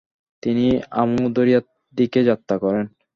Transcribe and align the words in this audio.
তিনি 0.43 0.65
আমু 1.01 1.23
দরিয়ার 1.35 1.65
দিকে 1.97 2.19
যাত্রা 2.29 2.55
করেন। 2.63 2.85